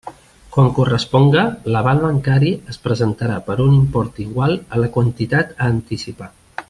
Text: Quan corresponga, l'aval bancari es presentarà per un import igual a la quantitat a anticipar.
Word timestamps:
Quan 0.53 0.69
corresponga, 0.77 1.43
l'aval 1.75 2.01
bancari 2.05 2.49
es 2.73 2.81
presentarà 2.87 3.37
per 3.51 3.59
un 3.67 3.77
import 3.81 4.19
igual 4.25 4.57
a 4.79 4.83
la 4.85 4.91
quantitat 4.97 5.55
a 5.59 5.69
anticipar. 5.77 6.33